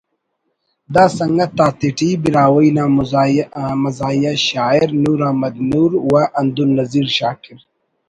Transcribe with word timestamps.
دا 0.93 1.05
سنگت 1.17 1.53
آتیٹی 1.67 2.09
براہوئی 2.23 2.69
نا 2.75 2.85
مزاحیہ 3.83 4.33
شاعر 4.49 4.87
نور 5.01 5.19
احمد 5.27 5.55
نور 5.71 5.91
و 6.09 6.13
ہندن 6.39 6.69
نزیر 6.77 7.07
شاکر 7.17 7.57